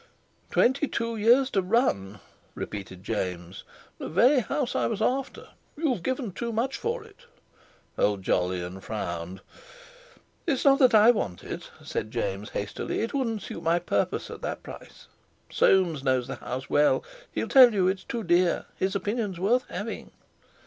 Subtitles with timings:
[0.49, 2.21] "Twenty two years to run?"
[2.55, 3.63] repeated James;
[3.99, 7.25] "The very house I was after—you've given too much for it!"
[7.99, 9.41] Old Jolyon frowned.
[10.47, 14.41] "It's not that I want it," said James hastily; "it wouldn't suit my purpose at
[14.41, 15.05] that price.
[15.51, 20.09] Soames knows the house, well—he'll tell you it's too dear—his opinion's worth having."